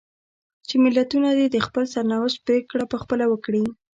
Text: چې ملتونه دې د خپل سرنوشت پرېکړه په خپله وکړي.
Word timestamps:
چې 0.67 0.75
ملتونه 0.83 1.29
دې 1.37 1.47
د 1.51 1.57
خپل 1.67 1.83
سرنوشت 1.93 2.37
پرېکړه 2.47 2.83
په 2.91 2.97
خپله 3.03 3.25
وکړي. 3.29 3.63